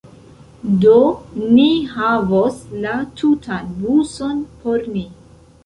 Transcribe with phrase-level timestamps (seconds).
[0.85, 0.93] Do,
[1.57, 5.09] ni havos la tutan buson por ni